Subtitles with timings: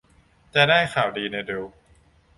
[0.55, 1.63] จะได้ข่าวดีในเร็ว